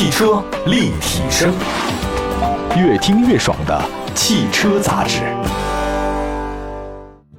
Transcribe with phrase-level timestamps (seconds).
[0.00, 1.52] 汽车立体声，
[2.74, 5.20] 越听越爽的汽车杂志。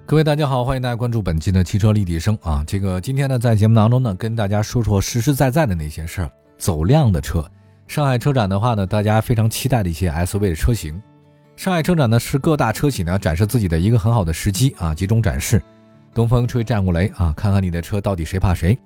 [0.06, 2.64] 各位大家好，欢迎大家关注本期的汽车立体声啊。
[2.68, 6.30] 这个今天呢，在节目当中呢，跟大家说说实实在在的那些事儿，
[6.60, 7.44] 走量的车。
[7.88, 11.02] 上海车展的话呢，大家非常期待的一些 SUV 的车型。
[11.56, 15.60] 上海车展呢，是各大车企呢展示自己的一个很好的时机啊，集中展示，
[16.14, 18.78] 东风吹战鼓擂啊，看看你的车到底谁怕谁。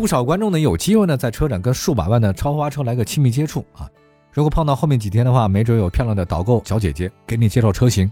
[0.00, 3.86] 不少观众呢有机会呢在车展跟数百万的超豪华车来个亲密接触啊！
[4.32, 8.10] 如果碰到后面几天的话，没准有漂亮的导购小姐姐给你介绍车型。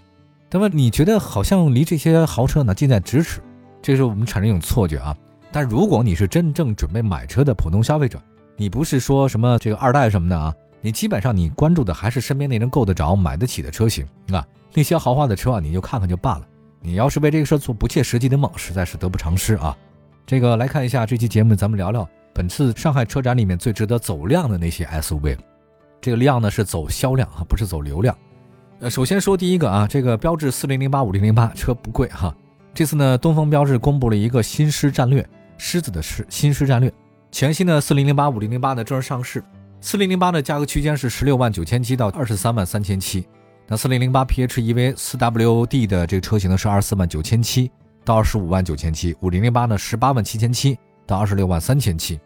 [0.51, 3.41] 那么你觉得好像离这些豪车呢近在咫尺，
[3.81, 5.17] 这是我们产生一种错觉啊。
[5.51, 8.21] 但如果你是真正准备买车的普通消费者，
[8.55, 14.47] 你不是说什么这个二代什么的啊，你基本上你关注的还是身边那人够得着、买得起的车型啊。
[14.75, 16.47] 那些豪华的车啊，你就看看就罢了。
[16.83, 19.75] 你要是为这个事做不切实际的梦，实在是得不偿失啊。
[20.29, 25.39] 这个来看一下这期节目，咱们聊聊本次上海车展里面最值得走量的那些 SUV。
[26.03, 28.15] 这个量呢是走销量啊，不是走流量。
[28.81, 32.37] 呃，首先说第一个啊，这个标致四零零八五零零八车不贵哈。
[32.75, 35.27] 这次呢，东风标致公布了一个新狮战略，
[35.57, 36.93] 狮子的狮，新狮战略，
[37.33, 39.43] 全新的四零零八五零零八呢正式上市。
[39.81, 43.27] 四零零八的价格区间是十六万九千七到二十三万三千七。
[43.67, 47.71] 那四零零八 PHEV 四 WD 的这个车型呢是二十四万九千七。
[48.09, 52.19] 到二十五万九千七，五零零八呢十八万七千七到二十六万三千七。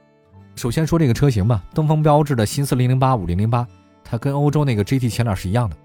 [0.55, 3.67] 首先说这个车型吧，东风标致的新四零零八五零零八，
[4.05, 5.77] 它跟欧洲那个 GT 前脸是一样的，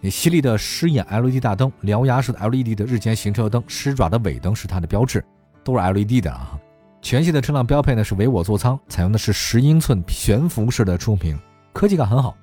[0.00, 5.24] 你犀利的狮眼 LED 大灯，獠牙式的 LED 的日间行车灯，狮爪的尾灯是它的标志，
[5.62, 6.58] 都是 LED 的啊。
[7.00, 11.38] 全系的车辆标配呢是唯我座舱，采用的是十英寸悬浮式的触屏，
[11.72, 12.36] 科技感很好。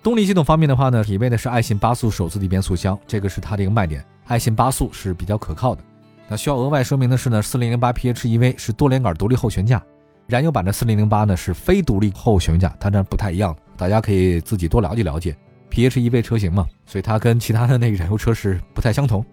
[0.00, 5.82] 动力系统方面的话呢，匹配的是爱信八速手自一体变速箱，这个是它的一个卖点，爱信八速是比较可靠的。
[6.28, 9.82] 那需要额外说明的是呢，四零零八 PHEV 是多连杆独立后悬架，
[10.26, 15.36] 燃油版的四零零八呢是非独立后悬架，它这不太一样，大家可以自己多了解了解。
[15.70, 19.24] PHEV 车型嘛，所以它跟其他的那个燃油车是不太相同。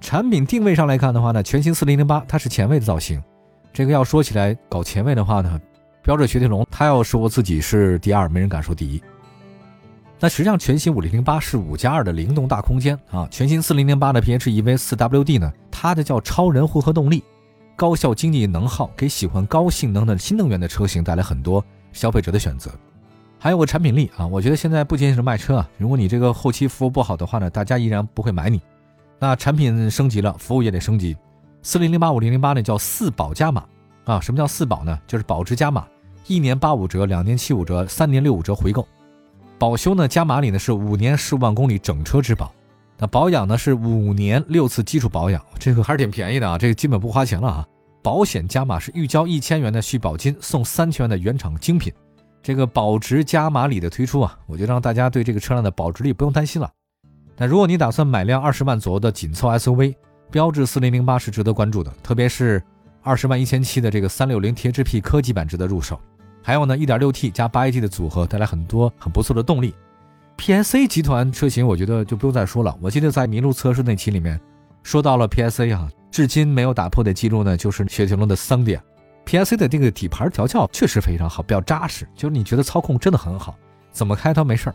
[0.00, 3.22] 产品定位上来看的话呢，全新四零零八它是前卫的造型，
[3.72, 5.60] 这个要说起来搞前卫的话呢，
[6.02, 9.02] 标致雪铁龙它要说自己是第二，没人敢说第一。
[10.20, 13.28] 那实际上，全新五零零八是五加二的灵动大空间啊。
[13.30, 17.22] 全新四零零八的 PHEV 四 WD 呢，它的叫超人混合动力，
[17.76, 22.68] 高效经济能耗，给喜欢高性能的新能源的车型带来很多消费者的选择。
[23.38, 28.60] 还有个产品力啊，我觉得现在不仅仅是卖车啊，如果你这个后期服务不好的话呢，大家依然不会买你。
[29.20, 31.16] 那产品升级了，服务也得升级。
[31.62, 33.64] 四零零八五零零八呢叫四保加码
[34.04, 34.98] 啊，什么叫四保呢？
[35.06, 35.86] 就是保值加码，
[36.26, 38.84] 一年八五折，两年七五折，三年六五折回购。
[39.58, 42.54] 保修呢，加码里呢是五年十五万公里整车质保，
[42.96, 47.66] 那保养呢是五年六次基础保养，这个还是挺便宜的啊，这个基本不花钱了啊。
[48.00, 51.92] 保险加码是预交一千元的续保金，送三千元的原厂精品。
[52.40, 56.70] 这个保值加码里的推出啊，我就让大家对这个车辆的保值率不用担心了。
[57.36, 59.96] 那如果你打算买辆二十万左右的紧凑 SUV，
[60.30, 62.62] 标致四零零八是值得关注的，特别是
[63.02, 66.00] 二十万一千七的这个三六零 THP 科技版值得入手。
[66.48, 69.74] 还有呢，1.6T 加 8AT 的组合带来很多很不错的动力。
[70.38, 72.74] PSA 集团车型，我觉得就不用再说了。
[72.80, 74.40] 我记得在麋鹿测试那期里面
[74.82, 78.78] 说到了 PSA 啊，至今没有打破的记录呢，就是雪铁龙的桑迪。
[79.26, 83.54] PSA 的这个底盘调教确实非常好，比较扎实，就是你觉得操控真的很好，
[83.92, 84.74] 怎么开都没事儿。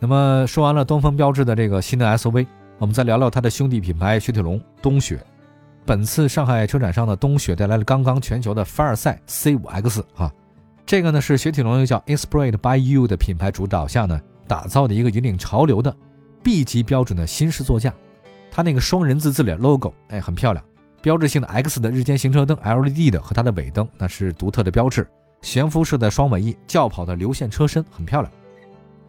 [0.00, 2.44] 那么说完了东风标致的这个新的 SUV，
[2.78, 5.24] 我们再聊聊它的兄弟品牌雪铁龙冬雪。
[5.86, 10.32] 本次上海车展上的冬雪带来了刚刚全球的凡尔赛 C5X 啊。
[10.88, 15.94] 这个呢是雪铁龙又叫 Inspired by You 的品牌主导下呢打造的一个引领潮流的
[16.42, 17.92] B 级标准的新式座驾，
[18.50, 20.64] 它那个双人字字脸 logo 哎很漂亮，
[21.02, 25.06] 标志性的 X 的日间行车灯 LED 的和它的尾灯那是独特的标志，
[25.42, 28.32] 悬浮式的双尾翼，轿跑的流线车身很漂亮。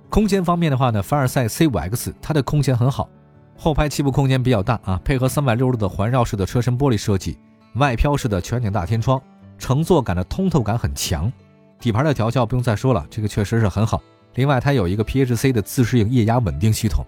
[0.10, 3.10] 空间方面的话呢，凡尔赛 C5X 它的空间很好，
[3.58, 7.38] 后排起步空间比较大啊，配合三百六十度的环绕式的车身玻璃设计，
[7.76, 9.22] 外飘式的全景大天窗，
[9.58, 11.32] 乘坐感的通透感很强。
[11.80, 14.02] 底盘的调校不用再说了，这个确实是很好。
[14.36, 17.06] 另外，它有一个 PHC 的自适应液压稳定系统，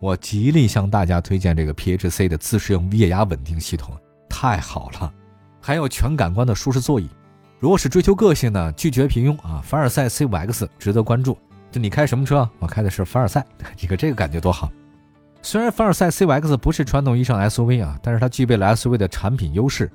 [0.00, 3.94] 我极力向大家推荐这个 PHC 的自适应液压稳定系统，
[4.28, 5.12] 太好了。
[5.60, 7.08] 还有全感官的舒适座椅。
[7.58, 11.38] 如果是追求个性的，拒绝平庸啊，凡尔赛 C5X 值得关注。
[11.70, 12.48] 就你开什么车？
[12.58, 13.44] 我开的是凡尔赛，
[13.80, 14.70] 你看这个感觉多好。
[15.42, 19.90] 虽然凡尔赛 C5X 不是传统意义上的 SUV 啊，但是它具备了 SUV 的产品优势，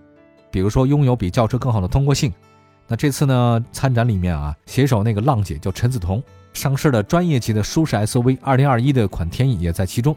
[0.51, 2.31] 比如说拥有比轿车更好的通过性。
[2.91, 6.21] 那这次呢，参展里面啊，携手那个浪姐叫陈梓彤
[6.53, 10.15] 上市的专业级的舒适 SUV 二零二一的款天翼也在其中，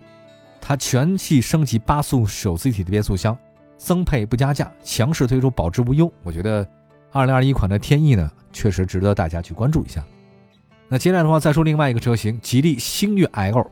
[0.58, 3.36] 它全系升级八速手自一体的变速箱，
[3.76, 6.10] 增配不加价，强势推出保值无忧。
[6.22, 6.66] 我觉得
[7.12, 10.02] 二零二一款的天翼呢，确实值得大家去关注一下。
[10.88, 13.70] 那接下来的话，再说另外一个车型，吉利星越 L。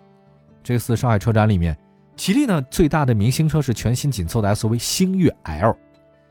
[0.63, 1.75] 这次上海车展里面，
[2.17, 5.75] 吉利呢最大的明星车是全新紧凑的 SUV 星越 L。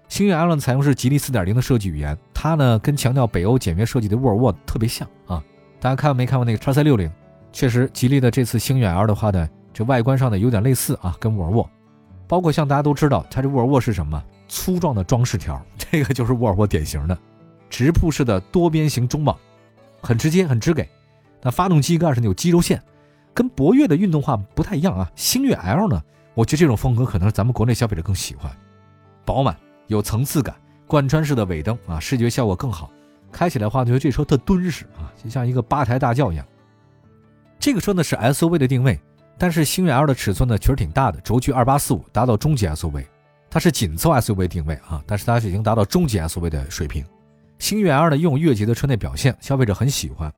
[0.08, 5.44] 星越 L 呢采用是吉利4.0的设计语言，它呢跟强调北欧简约设计的沃尔沃特别像啊。
[5.78, 7.12] 大家看没看过那个叉 C 六零？
[7.52, 11.70] 确实，吉利的这次星越 L 的话呢，这外观上呢有点类似啊，跟沃尔沃。
[12.30, 14.24] 包括像大家都知道，它这沃尔沃是什么？
[14.48, 17.18] 粗壮的装饰条， 这个就是沃尔沃典型的
[17.70, 19.38] 直瀑式的多边形中网。
[20.02, 20.88] 很直接，很直给。
[21.42, 22.82] 那发动机盖上有肌肉线，
[23.34, 25.12] 跟博越的运动化不太一样啊。
[25.14, 26.02] 星越 L 呢，
[26.36, 28.50] 我觉得这种风格可能是咱们国内消费者更喜欢，
[29.26, 29.58] 饱满
[29.88, 30.56] 有层次感，
[30.90, 32.90] 贯穿式的尾灯啊，视觉效果更好。
[33.32, 36.44] 开起来的话，觉得这车特敦实啊，就像一个八抬大轿一样。
[37.60, 39.00] 这个车呢是 SUV 的定位，
[39.38, 43.06] 但是星越 L 的尺寸呢确实挺大的，轴距二八四五，达到中级 SUV。
[43.52, 47.06] 它是紧凑 SUV 定位啊，但是它是已经达到中级 SUV 的水平。
[47.60, 50.34] 星越 L 呢用越级的车内表现，消费者很喜欢。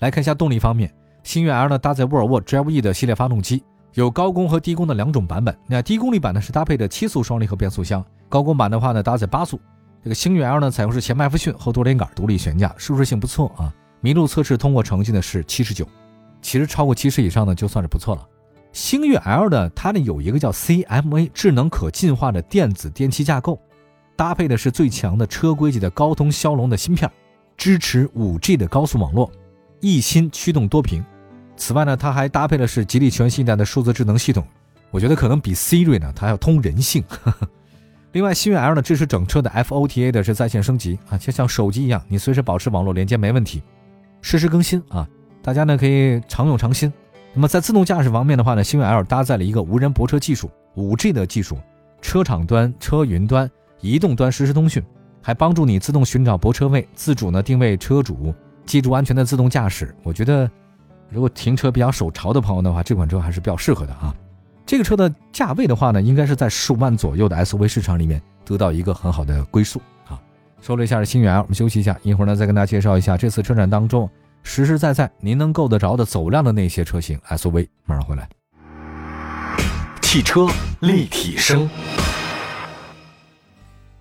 [0.00, 0.94] 来看一下动力方面，
[1.24, 3.64] 星越 L 呢搭载沃尔沃 Drive E 的系列发动机，
[3.94, 5.56] 有高功和低功的两种版本。
[5.66, 9.60] 那低功率版呢是搭配的七速双离合变速箱，高功版的话呢搭载八速。
[10.06, 13.74] 这个星越 L 呢采用是前麦弗逊后多连杆独立悬架，舒适性不错啊。
[14.04, 15.84] 麋鹿测试通过成绩呢是七十九，
[16.40, 18.24] 其实超过七十以上呢就算是不错了。
[18.70, 23.60] 星越 L 的它呢有一个叫 CMA 智能可进化的电子电气架构。
[24.14, 27.10] 搭配的是最强的车规级的高通骁龙的芯片，
[27.56, 29.28] 支持 5G 的高速网络，
[29.80, 31.04] 一心驱动多屏。
[31.56, 34.46] 此外呢，它还搭配的是吉利全新一代的数字智能系统，
[34.92, 37.02] 我觉得可能比 Siri 呢它要通人性。
[38.16, 43.62] 另外，星越 L 呢支持整车的 FOTA 的是在线升级啊，就像手机一样，你随时保持网络连接没问题，
[44.22, 45.06] 实时更新啊，
[45.42, 46.90] 大家呢可以常用常新。
[47.34, 51.58] 那么在自动驾驶方面的话呢，星越 L 搭载了一个无人泊车技术，5G 的技术，
[52.00, 53.50] 车场端、车云端。
[53.82, 54.82] 移动端实时通讯，
[55.20, 58.34] 还帮助你自动寻找泊车位，自主呢定位车主，
[58.64, 59.94] 记住安全的自动驾驶。
[60.02, 60.50] 我觉得，
[61.10, 64.16] 如果停车比较手潮的朋友的话，这款车还是比较适合的啊。
[64.66, 70.20] 这个车的价位的话呢，应该是在十五万左右的 SUV 市场里面得到一个很好的归宿啊。
[70.60, 74.10] 说了一下新源，我们休息一下，一会儿呢再跟大家介绍一下这次车展当中
[74.42, 77.68] 实实在在您能够得着的走量的那些车型 SUV。
[77.84, 78.28] 马上回来，
[80.02, 80.48] 汽车
[80.80, 81.70] 立体声。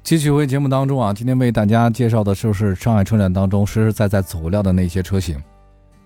[0.01, 5.39] 继续回节目当中啊，今天为大家介绍的就是上海车展当中实实在在走量的那些车型。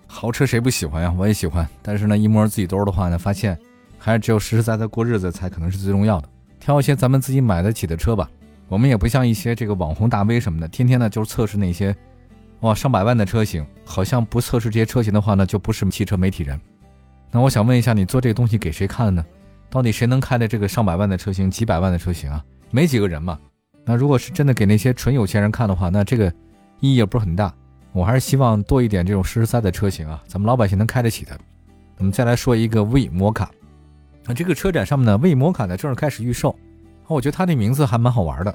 [0.06, 1.14] 豪车谁不喜欢呀？
[1.16, 1.66] 我也喜欢。
[1.80, 3.58] 但是呢，一摸自己兜的话呢，发现
[4.00, 6.28] 还是只有实实在在过日子才可能是最重要的。
[6.58, 8.28] 挑一些咱们自己买得起的车吧。
[8.66, 11.94] 我们也不像一些这个网红大 V 什么的，天天呢就是测试那些
[12.60, 16.58] 哇上百万的车型，好像不测试这些车型的话呢，就不是汽车媒体人。
[17.30, 19.24] 那我想问一下，你做这个东西给谁看呢？
[19.68, 22.44] 到底谁能开的这个上百万的车型、几百万的车型啊？
[22.70, 23.38] 没几个人嘛。
[23.84, 26.32] 那如果是真的给那些纯有钱人看的话，那这个
[26.80, 27.52] 意义也不是很大。
[27.92, 31.36] 我还是希望多一点这种实实在在的车型啊，咱们老百姓能开得起的。
[31.98, 33.50] 我们再来说一个 V 摩卡，
[34.26, 36.54] 那这个车展上面呢，魏摩卡呢正式开始预售。
[37.06, 38.54] 我觉得它那名字还蛮好玩的，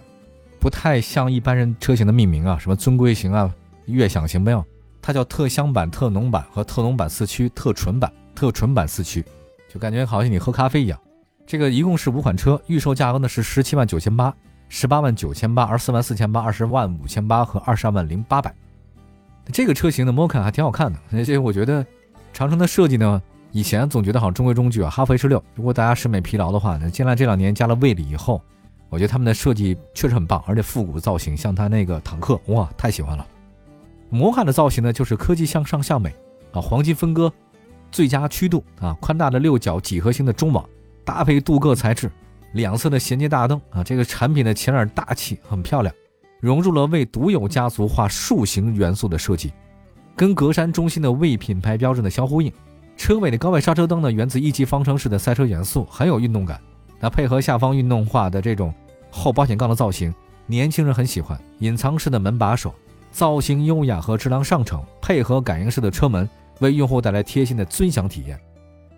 [0.60, 3.54] 不太像一般人车型的命名啊，什么尊贵型啊、
[3.86, 4.64] 悦享型没有，
[5.02, 9.26] 它叫特香版、特浓版和特浓版四驱、特纯版、特纯版四驱，
[9.68, 11.00] 就感觉好像你喝咖啡一样。
[11.46, 14.34] 这个一共是五款车，预售价格呢是十七万九千八。
[14.68, 18.54] 十八万九千八，二十四万四千八，二十万五千八和二十二万零八百。
[19.54, 21.86] 这个车型的摩卡还挺好看的，而且我觉得
[22.34, 23.22] 长城的设计呢，
[23.56, 24.90] 以前总觉得好像中规中矩啊。
[24.90, 28.42] 哈弗 H 六，如果大家审美疲劳的话，那进来这两年加了魏理以后，
[28.90, 33.26] 我觉得他们的设计确实很棒，而且复古造型，像它那个坦克，哇，太喜欢了。
[34.10, 36.14] 摩卡的造型呢，就是科技向上向美
[36.52, 37.32] 啊，黄金分割，
[37.94, 40.68] 最佳曲度啊，宽大的六角几何形的中网，
[41.06, 42.12] 搭配镀铬材质。
[42.56, 45.96] 两侧的衔接大灯啊，这个产品的前脸大气，很漂亮，
[46.42, 49.54] 融入了为独有家族化树形元素的设计，
[50.14, 52.52] 跟格栅中心的为品牌标志的相呼应。
[52.98, 56.60] 车尾的高位刹车灯呢，源自一级方程式的赛车元素，很有运动感。
[57.00, 58.74] 那配合下方运动化的这种
[59.12, 60.14] 后保险杠的造型，
[60.48, 61.40] 年轻人很喜欢。
[61.60, 62.74] 隐藏式的门把手，
[63.12, 66.28] 造型优雅和质量上乘，配合感应式的车门，
[66.60, 68.40] 为用户带来贴心的尊享体验。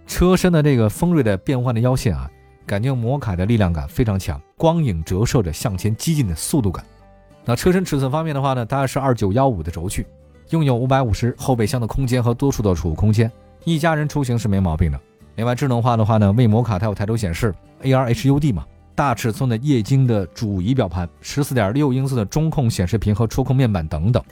[0.05, 2.29] 车身的这个锋锐的变换的腰线啊。
[2.65, 6.83] 感觉摩卡的力量感非常强，光影折射着向前激进的速度感。
[7.45, 10.05] 那车身尺寸方面的话呢，大概是二九幺五的轴距，
[10.49, 13.31] 拥有五百五十后备箱的空间和多处的储物空间，
[13.63, 14.99] 一家人出行是没毛病的。
[15.35, 24.23] 另外智能化的话呢，为摩卡它有抬头显示，AR HUD 嘛，大尺寸的液晶的主仪表盘，十四点六英寸的中控显示屏和触控面板等等。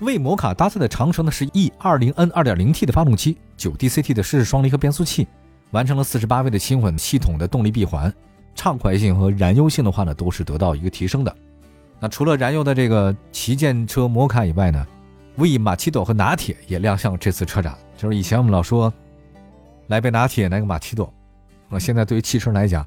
[0.00, 5.26] 为摩卡搭载的长城呢是 E 二零 N 二点零 T 的发动机，九 DCT 的湿式双离合变速器。
[5.72, 8.12] 完成了四十八位的轻混系统的动力闭环，
[8.54, 11.36] 畅快性和燃油性的话呢，都是得到一个提升的。
[11.98, 14.86] 那除了燃油的这个旗舰车摩卡以外呢，
[15.36, 17.76] 为马奇朵和拿铁也亮相这次车展。
[17.96, 18.92] 就是以前我们老说，
[19.88, 21.12] 来杯拿铁，来个马奇朵。
[21.68, 22.86] 那现在对于汽车来讲，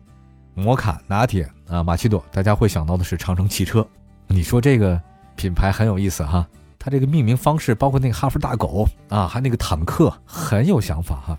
[0.53, 3.85] 摩卡、拿铁啊、马奇朵，大家会想到的是长城汽车。
[4.27, 5.01] 你说这个
[5.35, 6.47] 品牌很有意思哈，
[6.77, 11.37] 它这个命名方式，包括那个哈佛大狗啊，还那个坦克，很有想法哈。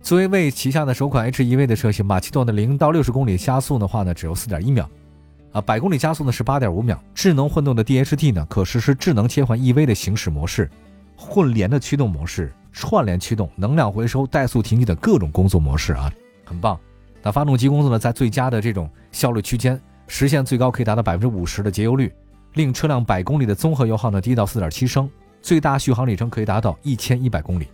[0.00, 4.88] 作为为旗下的首款 HEV 的车型，马奇朵的零到六十公里加速的话呢，只有四点一秒，
[5.52, 7.00] 啊，百公里加速呢是八点五秒。
[7.14, 10.68] 智能混动的 DHT 呢，可实施智能切换 EV 的行驶模式，
[11.22, 16.12] 混联的驱动模式，串联驱动、能量回收、怠速停机等各种工作模式啊，
[16.44, 16.78] 很棒。
[17.22, 22.12] 那发动机工作呢，在最佳的这种效率区间，实现最高可以达到百分之五十的节油率，
[22.54, 25.08] 令车辆百公里的综合油耗呢低到四点七升，
[25.40, 27.68] 最大续航里程可以达到一千一百公里。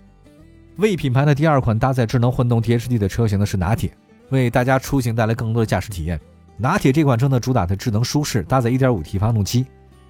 [0.76, 3.90] 为品牌的第二款搭载智能混动 DHT 的车型呢是拿铁，
[4.28, 6.21] 为大家出行带来更多的驾驶体验。
[6.57, 9.64] 拿铁这款车呢主打的智能舒适，搭载 1.5T 发动机，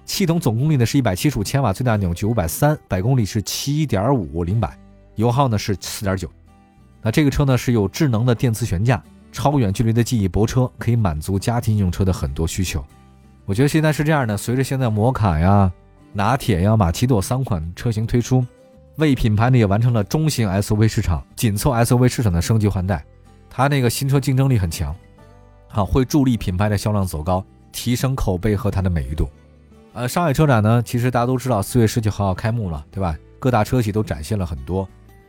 [0.09, 4.75] 系统总功率呢是一百七十五千瓦，最大扭矩五百三，百公里是七点五零百，
[5.15, 6.27] 油耗呢是四点九。
[6.99, 9.01] 那这个车呢是有智能的电磁悬架，
[9.31, 12.83] 超远距离的记忆泊车，可以满足家庭用车的很多需求。
[13.45, 15.71] 我觉得现在是这样的，随着现在摩卡呀、
[16.11, 18.43] 拿铁呀、马奇朵三款车型推出。
[18.95, 23.05] 为品牌呢也完成了中型 SUV 市场紧凑 SUV 市场的升级换代，
[23.47, 24.93] 它那个新车竞争力很强，
[25.69, 29.29] 啊，会助力品牌的销量走高，提升口碑和它的美誉度。
[29.93, 33.17] 呃，上海车展呢，其实大家都知道，四月十九号要开幕了，对吧？
[33.39, 34.87] 各大车企都展现了很多，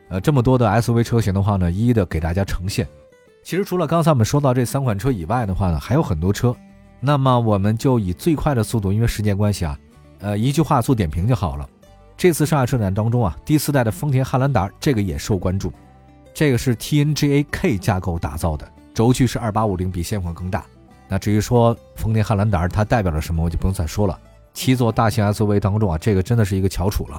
[0.09, 2.87] 呃，这么多的 SUV 车型的话呢，一一的给大家呈现。
[3.43, 6.55] 其实除了刚才我们说到这三款车以外的话呢，还有很多车。
[7.01, 9.79] 那么我们就以最快的速度，因为时间关系啊，
[10.19, 11.67] 呃，一句话做点评就好了。
[12.17, 15.73] 这次上海车展当中啊，第四代的丰田汉兰达这个也受关注，
[16.35, 20.63] 这个是 TNGA K 架构打造的，轴距是二八五零，比现款更大。
[21.09, 24.19] 那至于说丰田汉兰达它代表了什么，我就不用再说了。
[24.61, 27.19] 七座大型 SUV 当中啊，这个真的是一个翘楚了，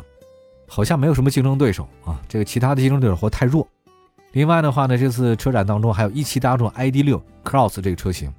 [0.68, 3.68] 好像没有什么竞争对手啊，这个其他的竞争对手或太弱。
[4.34, 8.32] 另外的话呢，这次车展当中还有一汽大众 ID.6 Cross 这个车型，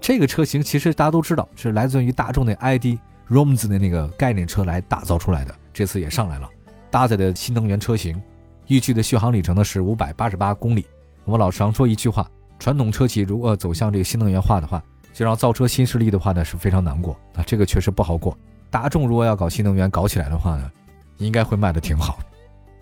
[0.00, 2.98] 这个车型其实大家都知道是来自于大众的 ID.
[3.28, 5.54] Roms 的那个概念车来打造出来的。
[5.72, 6.50] 这次也上来了，
[6.90, 8.20] 搭载的新能源车型，
[8.66, 10.84] 预计的续航里程呢是五百八十八公里。
[11.24, 14.82] 我们老常说一句话，传统车企如果走向这个新能源化的话，
[15.12, 18.36] 就让造车新势力的话呢是非常难过啊，这个确实不好过。
[18.70, 20.70] 大众如果要搞新能源搞起来的话呢，
[21.18, 22.18] 应该会卖的挺好。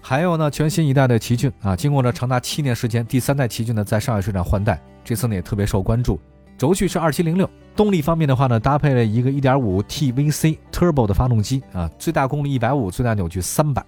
[0.00, 6.18] 还有呢，全新一代的奇骏啊，经过了长达七年时间，第三代奇骏呢在上海车展换代，这次呢也特别受关注。
[6.56, 13.84] 轴距是二七零六，动力方面的话呢，搭配了一个一点五 T VC Turbo 的发动机啊，最大功率一百五，最大扭矩三百。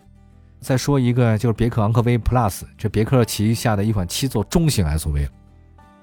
[0.60, 5.28] 再说一个就是别克昂科威 Plus，这别克旗下的一款七座中型 SUV，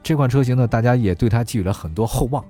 [0.01, 2.43] 这款车型呢，大家也对它寄予了很多厚望，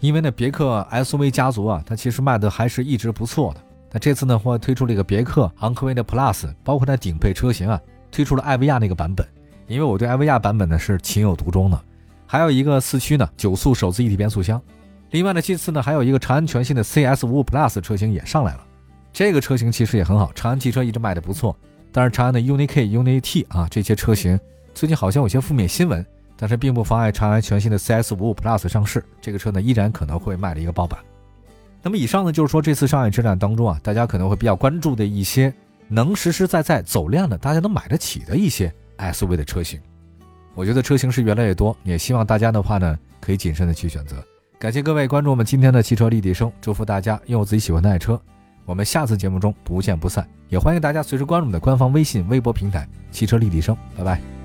[0.00, 3.60] 因为呢，别克 SUV 家族啊，它其实卖的还是一直不错的。
[3.90, 7.80] 那这次呢，或推出了一个别克昂科威的 Plus，包括它顶配车型啊，
[8.10, 9.26] 推出了艾维亚那个版本，
[9.66, 11.80] 因为我对艾维亚版本呢是情有独钟的。
[12.26, 14.60] 还有一个四驱呢，九速手自一体变速箱。
[15.10, 18.60] 另外呢，这次呢还有一个长安全新的 CS 五五 Plus 车型也上来了。
[19.10, 21.56] 这个车型其实也很好，长安汽车一直卖的不错。
[21.90, 24.38] 但是长安的 UNI K、UNI T 啊这些车型
[24.74, 26.04] 最近好像有些负面新闻，
[26.38, 29.04] 但是并不妨碍长安全新的 CS 五五 Plus 上市。
[29.20, 30.98] 这个车呢依然可能会卖了一个爆版。
[31.82, 35.52] 那么以上呢就是说这次上海车展当中啊，大家可能会比较关注的一些
[35.88, 39.80] 能实实在在走量的，大家能买得起的一些 SUV 的车型。
[40.54, 44.16] 我觉得车型是越来越多，也希望大家的话呢，可以谨慎的去选择。
[44.58, 48.20] 感谢各位关注我们今天的汽车立体声，祝福大家拥有自己喜欢的爱车。
[48.64, 53.76] 我们下次节目中不见不散，也欢迎大家随时关注我们的官方微信、微博平台“汽车立体声”。
[53.96, 54.37] 拜拜。